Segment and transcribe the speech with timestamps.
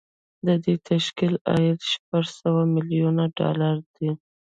[0.45, 4.09] د دې تشکیل عایدات شپږ سوه میلیونه ډالر دي